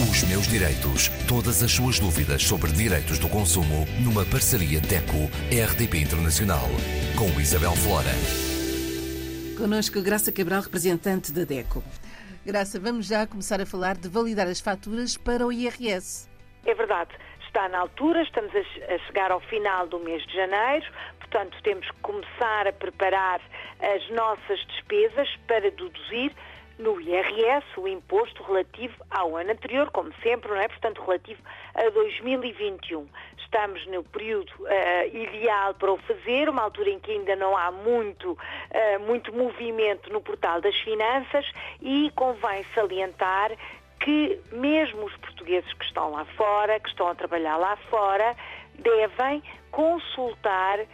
[0.00, 1.08] Os meus direitos.
[1.26, 6.70] Todas as suas dúvidas sobre direitos do consumo numa parceria DECO-RDP Internacional.
[7.18, 8.14] Com Isabel Flora.
[9.58, 11.82] Conosco Graça Cabral, representante da DECO.
[12.46, 16.28] Graça, vamos já começar a falar de validar as faturas para o IRS.
[16.64, 17.10] É verdade.
[17.44, 20.86] Está na altura, estamos a chegar ao final do mês de janeiro,
[21.18, 23.40] portanto temos que começar a preparar
[23.80, 26.32] as nossas despesas para deduzir
[26.78, 30.68] no IRS o imposto relativo ao ano anterior, como sempre, não é?
[30.68, 31.40] Portanto, relativo
[31.74, 33.06] a 2021.
[33.38, 37.70] Estamos no período uh, ideal para o fazer, uma altura em que ainda não há
[37.70, 43.52] muito, uh, muito movimento no portal das finanças e convém salientar
[44.00, 48.36] que mesmo os portugueses que estão lá fora, que estão a trabalhar lá fora,
[48.74, 50.86] devem consultar uh,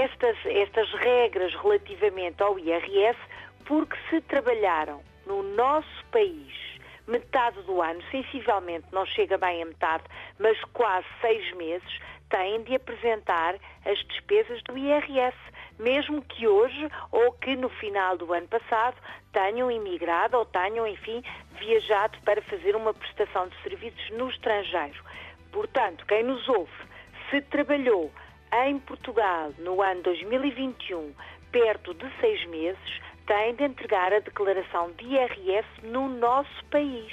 [0.00, 3.18] estas, estas regras relativamente ao IRS
[3.64, 6.74] porque se trabalharam no nosso país
[7.06, 10.04] metade do ano, sensivelmente não chega bem a metade,
[10.38, 15.36] mas quase seis meses, têm de apresentar as despesas do IRS,
[15.78, 18.96] mesmo que hoje ou que no final do ano passado
[19.32, 21.22] tenham imigrado ou tenham, enfim,
[21.58, 25.04] viajado para fazer uma prestação de serviços no estrangeiro.
[25.52, 26.72] Portanto, quem nos ouve,
[27.30, 28.10] se trabalhou
[28.66, 31.14] em Portugal no ano 2021
[31.52, 37.12] perto de seis meses, tem de entregar a declaração de IRS no nosso país.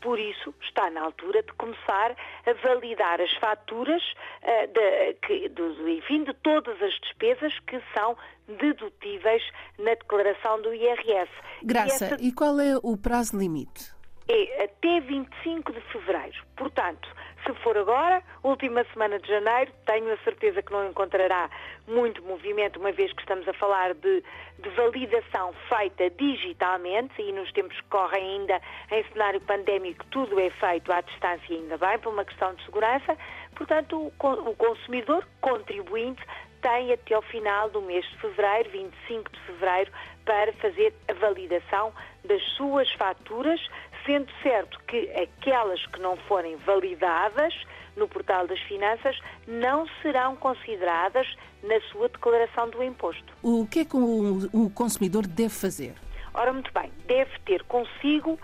[0.00, 4.02] Por isso, está na altura de começar a validar as faturas
[4.42, 8.16] uh, de, que, de, enfim, de todas as despesas que são
[8.48, 9.42] dedutíveis
[9.78, 11.30] na declaração do IRS.
[11.62, 12.16] Graça, e, essa...
[12.20, 14.01] e qual é o prazo limite?
[14.28, 16.38] É até 25 de fevereiro.
[16.56, 17.08] Portanto,
[17.44, 21.50] se for agora, última semana de janeiro, tenho a certeza que não encontrará
[21.88, 24.22] muito movimento, uma vez que estamos a falar de,
[24.60, 28.60] de validação feita digitalmente e nos tempos que correm ainda
[28.92, 33.18] em cenário pandémico tudo é feito à distância ainda bem, por uma questão de segurança.
[33.56, 36.22] Portanto, o, o consumidor contribuinte
[36.62, 39.90] tem até ao final do mês de fevereiro, 25 de fevereiro,
[40.24, 41.92] para fazer a validação
[42.24, 43.60] das suas faturas,
[44.04, 47.54] sendo certo que aquelas que não forem validadas
[47.96, 51.26] no portal das finanças não serão consideradas
[51.62, 53.32] na sua declaração do imposto.
[53.42, 55.94] O que é que o, consumidor deve fazer?
[56.34, 58.38] Ora, muito bem, deve ter consigo,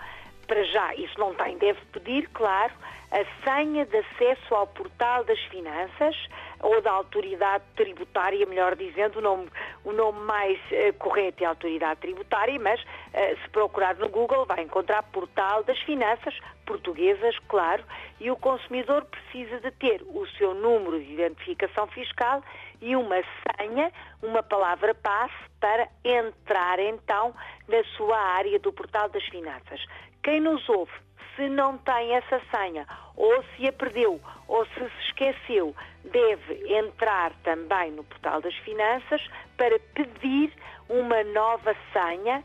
[0.49, 2.73] para já, isso não tem, deve pedir, claro,
[3.11, 6.15] a senha de acesso ao portal das finanças
[6.59, 9.49] ou da autoridade tributária, melhor dizendo, o nome,
[9.83, 14.61] o nome mais uh, correto é autoridade tributária, mas uh, se procurar no Google vai
[14.61, 17.83] encontrar portal das finanças portuguesas, claro,
[18.19, 22.43] e o consumidor precisa de ter o seu número de identificação fiscal
[22.81, 23.23] e uma
[23.57, 27.33] senha, uma palavra passe para entrar então
[27.67, 29.83] na sua área do portal das finanças.
[30.29, 30.91] Quem nos ouve
[31.35, 32.85] se não tem essa senha,
[33.15, 39.27] ou se a perdeu, ou se se esqueceu, deve entrar também no portal das finanças
[39.57, 40.53] para pedir
[40.87, 42.43] uma nova senha,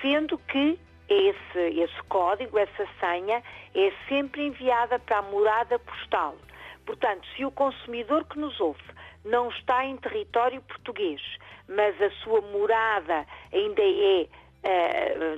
[0.00, 0.80] sendo que
[1.10, 3.42] esse, esse código, essa senha,
[3.74, 6.36] é sempre enviada para a morada postal.
[6.86, 8.82] Portanto, se o consumidor que nos ouve
[9.26, 11.20] não está em território português,
[11.68, 14.26] mas a sua morada ainda é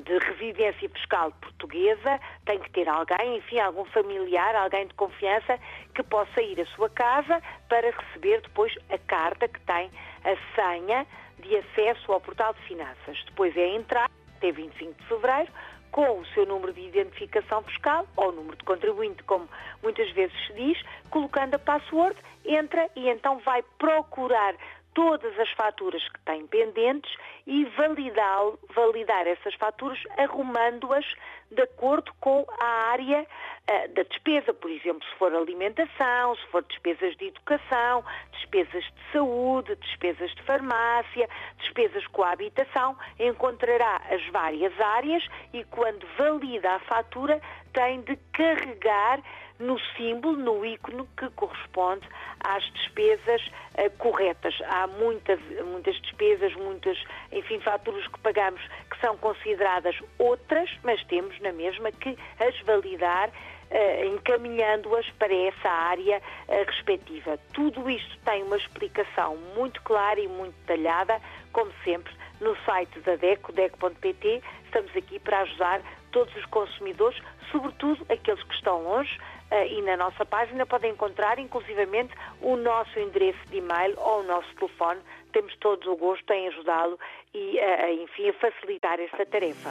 [0.05, 5.59] de residência fiscal portuguesa, tem que ter alguém, enfim, algum familiar, alguém de confiança
[5.95, 9.91] que possa ir à sua casa para receber depois a carta que tem
[10.25, 11.07] a senha
[11.41, 13.23] de acesso ao portal de finanças.
[13.27, 15.53] Depois é entrar até 25 de fevereiro
[15.91, 19.49] com o seu número de identificação fiscal ou número de contribuinte, como
[19.83, 24.55] muitas vezes se diz, colocando a password, entra e então vai procurar
[24.99, 27.15] todas as faturas que tem pendentes
[27.47, 31.07] e validar, validar essas faturas arrumando-as
[31.53, 36.65] de acordo com a área uh, da despesa, por exemplo, se for alimentação, se for
[36.65, 41.29] despesas de educação, despesas de saúde, despesas de farmácia,
[41.61, 47.41] despesas com a habitação, encontrará as várias áreas e quando valida a fatura
[47.79, 49.21] tem de carregar
[49.61, 52.05] no símbolo, no ícone que corresponde
[52.41, 54.57] às despesas uh, corretas.
[54.67, 56.99] Há muitas, muitas despesas, muitas,
[57.31, 58.61] enfim, faturas que pagamos
[58.91, 63.31] que são consideradas outras, mas temos na mesma que as validar
[63.71, 67.39] Uh, encaminhando-as para essa área uh, respectiva.
[67.53, 71.21] Tudo isto tem uma explicação muito clara e muito detalhada,
[71.53, 72.11] como sempre,
[72.41, 74.43] no site da DECO, DECO.pt.
[74.65, 77.21] Estamos aqui para ajudar todos os consumidores,
[77.51, 79.19] sobretudo aqueles que estão longe,
[79.51, 84.23] uh, e na nossa página podem encontrar inclusivamente o nosso endereço de e-mail ou o
[84.23, 85.01] nosso telefone.
[85.33, 86.99] Temos todos o gosto em ajudá-lo
[87.35, 89.71] e, uh, enfim, a facilitar esta tarefa.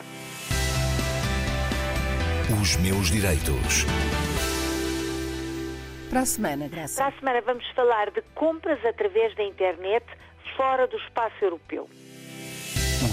[2.61, 3.85] Os meus direitos.
[6.09, 7.03] Para a semana, Graça.
[7.03, 10.05] Para a semana vamos falar de compras através da internet
[10.55, 11.89] fora do espaço europeu.